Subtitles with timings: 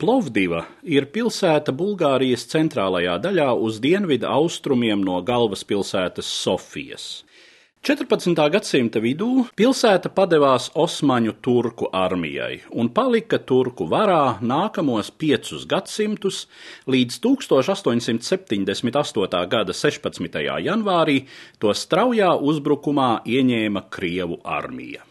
[0.00, 7.28] Plovdiva ir pilsēta Bulgārijas centrālajā daļā uz dienvidu austrumiem no galvaspilsētas Sofijas.
[7.84, 8.32] 14.
[8.54, 16.48] gadsimta vidū pilsēta padevās Osmaņu turku armijai un palika turku varā nākamos piecus gadsimtus
[16.88, 19.44] līdz 1878.
[19.52, 20.40] gada 16.
[20.64, 21.28] janvārī
[21.58, 25.04] to straujā uzbrukumā ieņēma Krievu armija.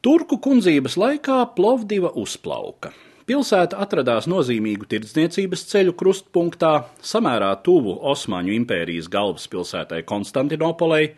[0.00, 2.96] Turku kundzības laikā Plovdiva uzplauka.
[3.26, 11.08] Pilsēta atradās nozīmīgu tirdzniecības ceļu krustpunktā, samērā tuvu Osmaņu impērijas galvaspilsētai Konstantinopolei,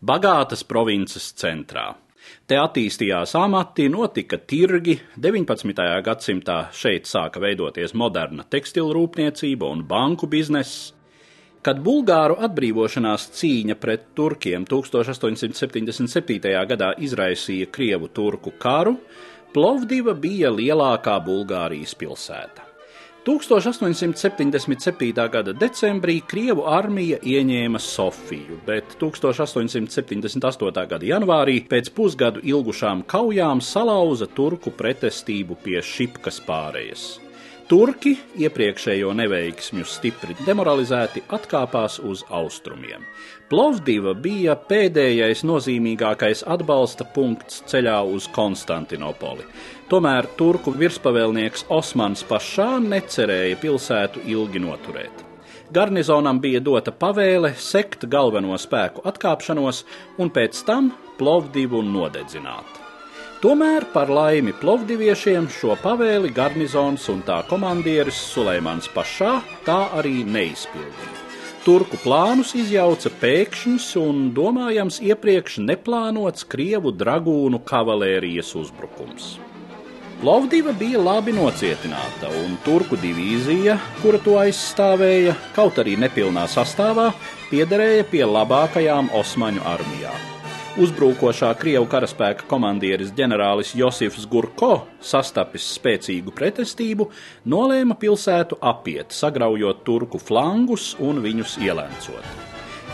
[0.00, 1.90] bagātas provinces centrā.
[2.48, 5.84] Te attīstījās amati, notika tirgi, 19.
[6.08, 10.94] gadsimtā šeit sāka veidoties moderna tekstilrūpniecība un banku bizness.
[11.60, 16.52] Kad Bulgāru atbrīvošanās cīņa pret turkiem 1877.
[16.72, 18.96] gadā izraisīja Krievu turku karu,
[19.54, 22.68] Plovdiva bija lielākā Bulgārijas pilsēta.
[23.28, 25.28] 1877.
[25.32, 30.86] gada decembrī Krievu armija ieņēma Sofiju, bet 1878.
[30.92, 37.27] gada janvārī pēc pusgadu ilgušām kaujām salauza turku pretestību pie Šipkas pārējas.
[37.68, 43.02] Turki, iepriekšējo neveiksmju stipri demoralizēti, atkāpās uz austrumiem.
[43.50, 49.44] Plovdiva bija pēdējais nozīmīgākais atbalsta punkts ceļā uz Konstantinopoli.
[49.92, 55.24] Tomēr turku virspavēlnieks Osmans pašā necerēja pilsētu ilgi noturēt.
[55.68, 59.84] Garnizonam bija dota pavēle sekt galveno spēku atkāpšanos
[60.16, 62.87] un pēc tam Plovdivu nodedzināt.
[63.38, 71.12] Tomēr par laimi plovdiviešiem šo pavēli garnizons un tā komandieris Suleimans Pašā tā arī neizpildīja.
[71.62, 79.36] Turku plānus izjauca pēkšņs un domājams iepriekš neplānots Krievu dragūnu kavalērijas uzbrukums.
[80.18, 87.12] Plovdiva bija labi nocietināta, un turku divīzija, kura to aizstāvēja, kaut arī nepilnā sastāvā,
[87.52, 90.37] piederēja pie labākajām Osmaņu armijām.
[90.78, 97.08] Uzbrukošā Krievu karaspēka komandieris ģenerālis Josifs Gurko, sastapis spēcīgu pretestību,
[97.50, 102.30] nolēma pilsētu apiet, sagraujot turku flangus un viņus ielēncot.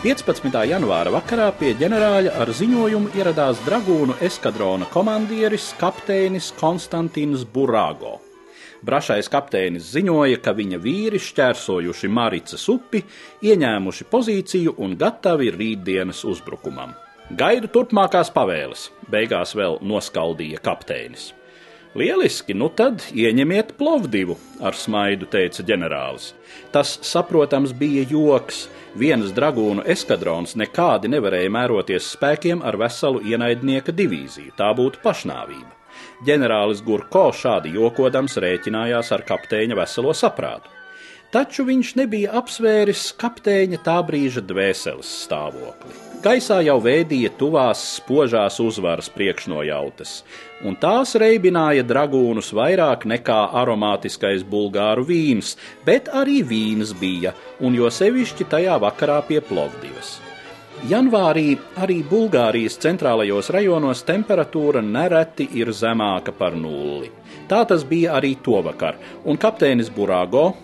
[0.01, 0.57] 15.
[0.71, 8.17] janvāra vakarā pie ģenerāļa ar ziņojumu ieradās dragūnu eskadrona komandieris kapteinis Konstantins Burāgo.
[8.81, 13.05] Brašais kapteinis ziņoja, ka viņa vīri šķērsojuši Maricas upi,
[13.45, 17.04] ieņēmuši pozīciju un gatavi rītdienas uzbrukumam.
[17.33, 21.31] Gaidu turpmākās pavēles, beigās vēl noskaldīja kapteinis.
[21.97, 26.35] Lieliski, nu tad ieņemiet plovdivu, ar smaidu teica ģenerālis.
[26.69, 28.67] Tas, saprotams, bija joks.
[28.93, 34.53] Viens dragūnu eskadrons nekādi nevarēja mēroties spēkiem ar veselu ienaidnieka divīziju.
[34.59, 35.73] Tā būtu pašnāvība.
[36.29, 40.69] Ģenerālis Gurko šādi jokodams rēķinājās ar kapteiņa veselo saprātu.
[41.33, 46.14] Taču viņš nebija apsvēris kapteiņa tā brīža dvēseles stāvokli.
[46.25, 50.13] Gaisā jau vēdīja tuvās spožās uzvaras priekšnojautas,
[50.65, 55.53] un tās reibināja dragūnus vairāk nekā aromātiskais bulgāru vīns,
[55.85, 60.15] bet arī vīns bija, un jo sevišķi tajā vakarā pie Plovdivas.
[60.89, 67.11] Janvārī arī Bulgārijas centrālajos rajonos temperatūra nereti ir zemāka par nulli.
[67.45, 68.97] Tā tas bija arī tovakar,
[69.29, 70.55] un kapteinis Burāgo,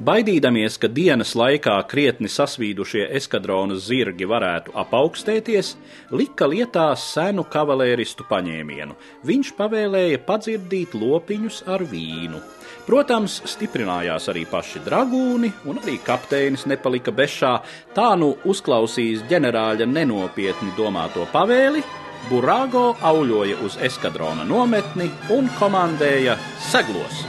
[0.00, 5.74] Baidīdamies, ka dienas laikā krietni sasvīdušie eskadronas zirgi varētu apaugstēties,
[6.16, 8.94] lika lietā senu kavalēristu paņēmienu.
[9.28, 12.40] Viņš pavēlēja padzirdīt lopiņus ar vīnu.
[12.86, 17.58] Protams, stiprinājās arī paši dragūni, un arī kapteinis nepalika bešā.
[17.92, 21.84] Tā nu uzklausījis ģenerāļa nenopietni domāto pavēli,
[22.30, 26.40] Burāgo auļoja uz eskadrona nometni un komandēja
[26.70, 27.20] seglos.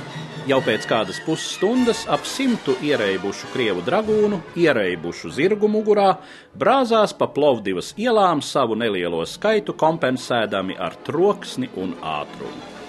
[0.50, 6.16] Jau pēc kādas pusstundas ap simtu ierēbušu krievu dragūnu, ierēbušu zirgu mugurā,
[6.57, 12.81] brāzās pa Plovdivas ielām savu nelielo skaitu kompensēdami ar troksni un ātrumu.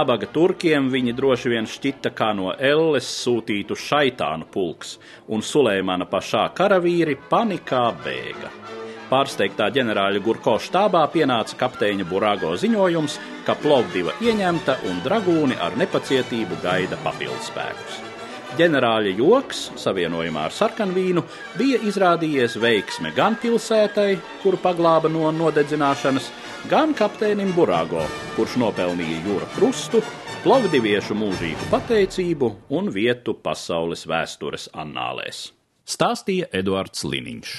[0.00, 4.94] Nabaga turkiem viņi droši vien šķita kā no elles sūtītu šaitānu pulks,
[5.28, 8.48] un Sulēmana pašā karavīri panikā bēga.
[9.10, 16.62] Pārsteigtā ģenerāļa Gurko štābā pienāca kapteiņa Burāgo ziņojums, ka Plovdiva ieņemta un dragūni ar nepacietību
[16.64, 18.00] gaida papildspēkus.
[18.56, 21.26] Ģenerāļa joks, savienojumā ar sarkanvīnu,
[21.58, 26.32] bija izrādījies veiksme gan pilsētai, kuru paglāba no nodedzināšanas,
[26.68, 28.02] gan kapteinim Burāgo,
[28.36, 30.02] kurš nopelnīja jūra krustu,
[30.44, 35.50] plavdiviešu mūžīgu pateicību un vietu pasaules vēstures annālēs.
[35.90, 37.54] stāstīja Eduards Liniņš.